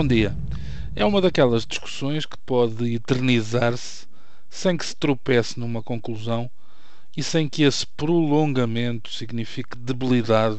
Bom 0.00 0.06
dia. 0.06 0.34
É 0.96 1.04
uma 1.04 1.20
daquelas 1.20 1.66
discussões 1.66 2.24
que 2.24 2.38
pode 2.38 2.94
eternizar-se 2.94 4.06
sem 4.48 4.74
que 4.74 4.86
se 4.86 4.96
tropece 4.96 5.60
numa 5.60 5.82
conclusão 5.82 6.50
e 7.14 7.22
sem 7.22 7.46
que 7.46 7.64
esse 7.64 7.86
prolongamento 7.86 9.12
signifique 9.12 9.76
debilidade 9.76 10.58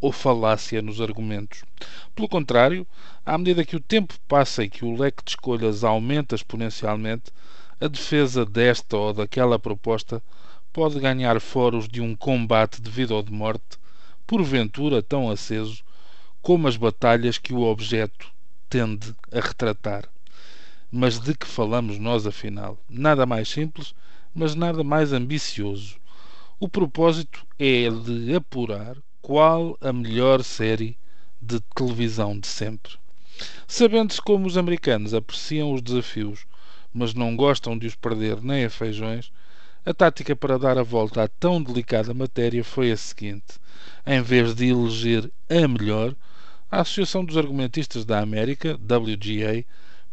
ou 0.00 0.10
falácia 0.10 0.80
nos 0.80 1.02
argumentos. 1.02 1.66
Pelo 2.14 2.30
contrário, 2.30 2.86
à 3.26 3.36
medida 3.36 3.62
que 3.62 3.76
o 3.76 3.80
tempo 3.80 4.14
passa 4.26 4.64
e 4.64 4.70
que 4.70 4.86
o 4.86 4.96
leque 4.96 5.22
de 5.22 5.32
escolhas 5.32 5.84
aumenta 5.84 6.34
exponencialmente, 6.34 7.30
a 7.78 7.88
defesa 7.88 8.42
desta 8.46 8.96
ou 8.96 9.12
daquela 9.12 9.58
proposta 9.58 10.22
pode 10.72 10.98
ganhar 10.98 11.38
foros 11.42 11.86
de 11.86 12.00
um 12.00 12.16
combate 12.16 12.80
de 12.80 12.90
vida 12.90 13.14
ou 13.14 13.22
de 13.22 13.34
morte, 13.34 13.78
porventura 14.26 15.02
tão 15.02 15.28
aceso 15.28 15.84
como 16.40 16.66
as 16.66 16.78
batalhas 16.78 17.36
que 17.36 17.52
o 17.52 17.60
objeto 17.60 18.37
tende 18.68 19.14
a 19.32 19.40
retratar. 19.40 20.08
Mas 20.90 21.18
de 21.18 21.34
que 21.34 21.46
falamos 21.46 21.98
nós, 21.98 22.26
afinal? 22.26 22.78
Nada 22.88 23.26
mais 23.26 23.48
simples, 23.48 23.94
mas 24.34 24.54
nada 24.54 24.82
mais 24.82 25.12
ambicioso. 25.12 25.96
O 26.60 26.68
propósito 26.68 27.46
é 27.58 27.90
de 27.90 28.34
apurar 28.34 28.96
qual 29.20 29.76
a 29.80 29.92
melhor 29.92 30.42
série 30.42 30.96
de 31.40 31.60
televisão 31.74 32.38
de 32.38 32.46
sempre. 32.46 32.94
Sabendo-se 33.66 34.20
como 34.20 34.46
os 34.46 34.56
americanos 34.56 35.14
apreciam 35.14 35.72
os 35.72 35.82
desafios, 35.82 36.46
mas 36.92 37.14
não 37.14 37.36
gostam 37.36 37.78
de 37.78 37.86
os 37.86 37.94
perder 37.94 38.42
nem 38.42 38.64
a 38.64 38.70
feijões, 38.70 39.30
a 39.84 39.94
tática 39.94 40.34
para 40.34 40.58
dar 40.58 40.76
a 40.76 40.82
volta 40.82 41.22
a 41.22 41.28
tão 41.28 41.62
delicada 41.62 42.12
matéria 42.12 42.64
foi 42.64 42.90
a 42.90 42.96
seguinte: 42.96 43.60
em 44.06 44.20
vez 44.20 44.54
de 44.54 44.66
eleger 44.66 45.30
a 45.48 45.68
melhor, 45.68 46.14
a 46.70 46.80
Associação 46.82 47.24
dos 47.24 47.36
Argumentistas 47.36 48.04
da 48.04 48.20
América, 48.20 48.74
WGA, 48.74 49.64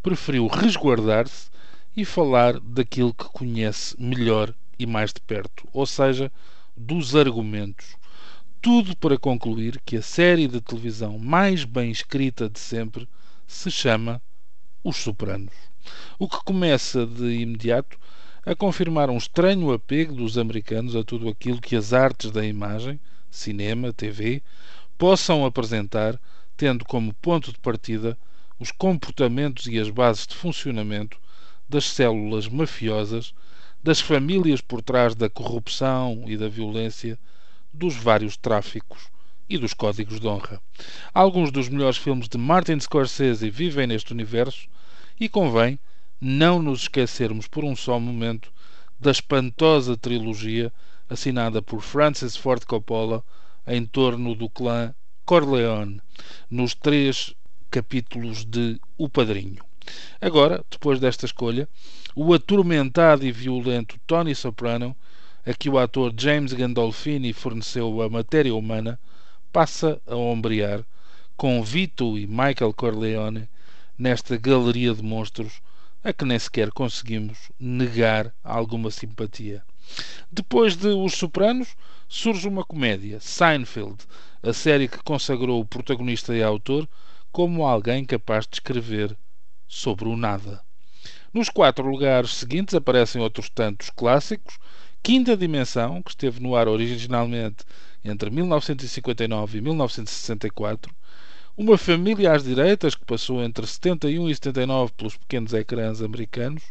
preferiu 0.02 0.46
resguardar-se 0.46 1.50
e 1.94 2.04
falar 2.04 2.58
daquilo 2.60 3.12
que 3.12 3.24
conhece 3.26 3.94
melhor 4.00 4.54
e 4.78 4.86
mais 4.86 5.12
de 5.12 5.20
perto, 5.20 5.68
ou 5.72 5.84
seja, 5.84 6.32
dos 6.74 7.14
argumentos. 7.14 7.96
Tudo 8.62 8.96
para 8.96 9.18
concluir 9.18 9.80
que 9.84 9.98
a 9.98 10.02
série 10.02 10.48
de 10.48 10.60
televisão 10.60 11.18
mais 11.18 11.64
bem 11.64 11.90
escrita 11.90 12.48
de 12.48 12.58
sempre 12.58 13.06
se 13.46 13.70
chama 13.70 14.20
Os 14.82 14.96
Sopranos. 14.96 15.54
O 16.18 16.26
que 16.26 16.42
começa 16.42 17.06
de 17.06 17.40
imediato 17.40 17.98
a 18.44 18.54
confirmar 18.54 19.10
um 19.10 19.16
estranho 19.18 19.72
apego 19.72 20.14
dos 20.14 20.38
americanos 20.38 20.96
a 20.96 21.04
tudo 21.04 21.28
aquilo 21.28 21.60
que 21.60 21.76
as 21.76 21.92
artes 21.92 22.30
da 22.30 22.44
imagem, 22.46 22.98
cinema, 23.30 23.92
TV, 23.92 24.42
possam 24.96 25.44
apresentar 25.44 26.18
tendo 26.56 26.84
como 26.84 27.12
ponto 27.14 27.52
de 27.52 27.58
partida 27.58 28.16
os 28.58 28.70
comportamentos 28.70 29.66
e 29.66 29.78
as 29.78 29.90
bases 29.90 30.26
de 30.26 30.34
funcionamento 30.34 31.18
das 31.68 31.84
células 31.84 32.48
mafiosas, 32.48 33.34
das 33.82 34.00
famílias 34.00 34.60
por 34.60 34.80
trás 34.80 35.14
da 35.14 35.28
corrupção 35.28 36.24
e 36.26 36.36
da 36.36 36.48
violência, 36.48 37.18
dos 37.72 37.94
vários 37.94 38.36
tráficos 38.36 39.08
e 39.48 39.58
dos 39.58 39.74
códigos 39.74 40.18
de 40.18 40.26
honra. 40.26 40.60
Alguns 41.12 41.50
dos 41.50 41.68
melhores 41.68 41.98
filmes 41.98 42.28
de 42.28 42.38
Martin 42.38 42.80
Scorsese 42.80 43.50
vivem 43.50 43.86
neste 43.86 44.12
universo 44.12 44.68
e 45.20 45.28
convém 45.28 45.78
não 46.20 46.62
nos 46.62 46.82
esquecermos 46.82 47.46
por 47.46 47.64
um 47.64 47.76
só 47.76 48.00
momento 48.00 48.50
da 48.98 49.10
espantosa 49.10 49.96
trilogia 49.96 50.72
assinada 51.08 51.60
por 51.60 51.80
Francis 51.82 52.36
Ford 52.36 52.64
Coppola 52.64 53.22
em 53.66 53.84
torno 53.84 54.34
do 54.34 54.48
clã 54.48 54.94
Corleone 55.26 56.00
nos 56.48 56.72
três 56.72 57.34
capítulos 57.68 58.44
de 58.44 58.80
O 58.96 59.08
Padrinho. 59.08 59.60
Agora, 60.20 60.64
depois 60.70 61.00
desta 61.00 61.26
escolha, 61.26 61.68
o 62.14 62.32
atormentado 62.32 63.26
e 63.26 63.32
violento 63.32 63.98
Tony 64.06 64.36
Soprano, 64.36 64.96
a 65.44 65.52
que 65.52 65.68
o 65.68 65.78
ator 65.78 66.14
James 66.16 66.52
Gandolfini 66.52 67.32
forneceu 67.32 68.00
a 68.02 68.08
matéria 68.08 68.54
humana, 68.54 69.00
passa 69.52 70.00
a 70.06 70.14
ombrear 70.14 70.84
com 71.36 71.60
Vito 71.60 72.16
e 72.16 72.24
Michael 72.28 72.72
Corleone 72.72 73.48
nesta 73.98 74.36
galeria 74.36 74.94
de 74.94 75.02
monstros 75.02 75.60
a 76.04 76.12
que 76.12 76.24
nem 76.24 76.38
sequer 76.38 76.70
conseguimos 76.70 77.50
negar 77.58 78.32
alguma 78.44 78.92
simpatia. 78.92 79.64
Depois 80.30 80.76
de 80.76 80.86
Os 80.86 81.14
Sopranos, 81.14 81.74
surge 82.08 82.48
uma 82.48 82.64
comédia, 82.64 83.20
Seinfeld, 83.20 83.96
a 84.42 84.52
série 84.52 84.88
que 84.88 85.02
consagrou 85.02 85.60
o 85.60 85.66
protagonista 85.66 86.34
e 86.34 86.42
autor 86.42 86.88
como 87.32 87.66
alguém 87.66 88.04
capaz 88.04 88.46
de 88.46 88.56
escrever 88.56 89.16
sobre 89.68 90.08
o 90.08 90.16
nada. 90.16 90.62
Nos 91.32 91.50
quatro 91.50 91.86
lugares 91.86 92.34
seguintes 92.34 92.74
aparecem 92.74 93.20
outros 93.20 93.50
tantos 93.50 93.90
clássicos. 93.90 94.58
Quinta 95.02 95.36
Dimensão, 95.36 96.02
que 96.02 96.10
esteve 96.10 96.40
no 96.40 96.56
ar 96.56 96.66
originalmente 96.66 97.64
entre 98.02 98.30
1959 98.30 99.58
e 99.58 99.60
1964. 99.60 100.94
Uma 101.56 101.76
Família 101.76 102.32
às 102.32 102.44
Direitas, 102.44 102.94
que 102.94 103.04
passou 103.04 103.42
entre 103.42 103.66
71 103.66 104.30
e 104.30 104.34
79 104.34 104.92
pelos 104.96 105.16
pequenos 105.16 105.52
ecrãs 105.52 106.00
americanos. 106.00 106.62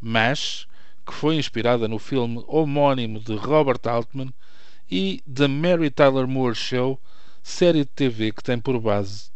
MASH, 0.00 0.66
que 1.04 1.12
foi 1.12 1.36
inspirada 1.36 1.88
no 1.88 1.98
filme 1.98 2.44
homónimo 2.46 3.18
de 3.18 3.34
Robert 3.34 3.80
Altman, 3.84 4.32
e 4.90 5.22
The 5.32 5.48
Mary 5.48 5.90
Tyler 5.90 6.26
Moore 6.26 6.54
Show, 6.54 7.00
série 7.42 7.80
de 7.80 7.90
TV 7.90 8.32
que 8.32 8.42
tem 8.42 8.58
por 8.58 8.78
base 8.80 9.30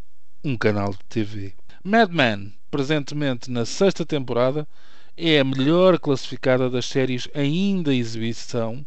um 0.45 0.57
canal 0.57 0.93
de 0.93 0.99
TV. 1.09 1.55
Mad 1.83 2.11
Men, 2.11 2.55
presentemente 2.71 3.51
na 3.51 3.65
sexta 3.65 4.05
temporada, 4.05 4.67
é 5.17 5.41
a 5.41 5.45
melhor 5.45 5.99
classificada 5.99 6.71
das 6.71 6.87
séries 6.87 7.29
ainda 7.35 7.93
em 7.93 7.99
exibição, 7.99 8.87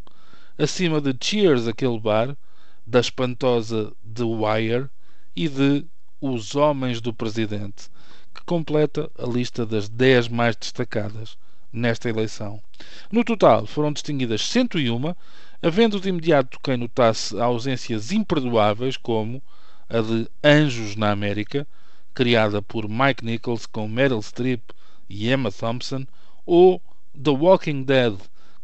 acima 0.57 1.01
de 1.01 1.15
Cheers, 1.19 1.67
aquele 1.67 1.99
bar, 1.99 2.37
da 2.85 2.99
espantosa 2.99 3.91
The 4.13 4.23
Wire 4.23 4.89
e 5.35 5.47
de 5.47 5.85
Os 6.19 6.55
Homens 6.55 7.01
do 7.01 7.13
Presidente, 7.13 7.89
que 8.33 8.43
completa 8.45 9.09
a 9.17 9.25
lista 9.25 9.65
das 9.65 9.89
10 9.89 10.29
mais 10.29 10.55
destacadas 10.55 11.37
nesta 11.71 12.09
eleição. 12.09 12.61
No 13.11 13.23
total, 13.23 13.65
foram 13.65 13.91
distinguidas 13.91 14.41
101, 14.47 15.13
havendo 15.61 15.99
de 15.99 16.09
imediato 16.09 16.59
quem 16.61 16.75
notasse 16.75 17.39
ausências 17.39 18.11
imperdoáveis, 18.11 18.97
como 18.97 19.41
a 19.87 20.01
de 20.01 20.27
Anjos 20.43 20.95
na 20.95 21.11
América, 21.11 21.67
criada 22.13 22.61
por 22.61 22.89
Mike 22.89 23.23
Nichols 23.23 23.65
com 23.65 23.87
Meryl 23.87 24.21
Streep 24.21 24.61
e 25.07 25.31
Emma 25.31 25.51
Thompson, 25.51 26.05
ou 26.45 26.81
The 27.13 27.29
Walking 27.29 27.83
Dead, 27.83 28.15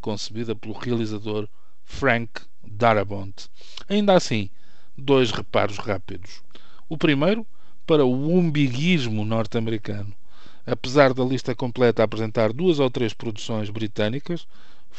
concebida 0.01 0.55
pelo 0.55 0.73
realizador 0.73 1.47
Frank 1.83 2.41
Darabont. 2.63 3.47
Ainda 3.87 4.13
assim, 4.13 4.49
dois 4.97 5.31
reparos 5.31 5.77
rápidos. 5.77 6.41
O 6.89 6.97
primeiro, 6.97 7.45
para 7.85 8.05
o 8.05 8.37
umbiguismo 8.37 9.23
norte-americano. 9.23 10.13
Apesar 10.65 11.13
da 11.13 11.23
lista 11.23 11.55
completa 11.55 12.03
apresentar 12.03 12.51
duas 12.51 12.79
ou 12.79 12.89
três 12.89 13.13
produções 13.13 13.69
britânicas, 13.69 14.47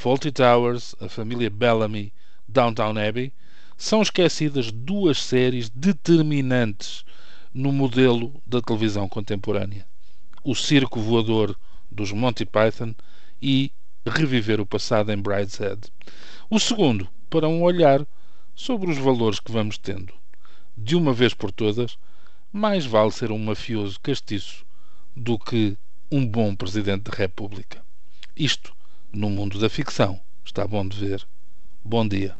Fawlty 0.01 0.31
Towers, 0.31 0.95
a 1.01 1.09
família 1.09 1.51
Bellamy, 1.51 2.13
Downtown 2.49 2.97
Abbey, 2.97 3.33
são 3.77 4.01
esquecidas 4.01 4.71
duas 4.71 5.21
séries 5.21 5.69
determinantes 5.71 7.05
no 7.53 7.73
modelo 7.73 8.41
da 8.47 8.63
televisão 8.63 9.09
contemporânea: 9.09 9.85
O 10.45 10.55
Circo 10.55 11.01
Voador 11.01 11.59
dos 11.91 12.13
Monty 12.13 12.47
Python 12.47 12.95
e 13.43 13.73
Reviver 14.07 14.61
o 14.61 14.67
Passado 14.67 15.11
em 15.11 15.17
Brideshead. 15.17 15.81
O 16.49 16.61
segundo, 16.61 17.09
para 17.29 17.49
um 17.49 17.65
olhar 17.65 18.07
sobre 18.55 18.93
os 18.93 18.99
valores 18.99 19.41
que 19.41 19.51
vamos 19.51 19.79
tendo. 19.79 20.15
De 20.77 20.95
uma 20.95 21.13
vez 21.13 21.35
por 21.35 21.51
todas, 21.51 21.99
mais 22.53 22.87
vale 22.87 23.11
ser 23.11 23.33
um 23.33 23.39
mafioso 23.41 23.99
castiço 24.01 24.65
do 25.17 25.37
que 25.37 25.77
um 26.09 26.25
bom 26.25 26.55
Presidente 26.55 27.11
da 27.11 27.17
República. 27.17 27.83
Isto, 28.37 28.78
no 29.13 29.31
mundo 29.31 29.59
da 29.59 29.69
ficção, 29.69 30.21
está 30.45 30.67
bom 30.67 30.87
de 30.87 30.99
ver. 30.99 31.27
Bom 31.85 32.07
dia. 32.07 32.35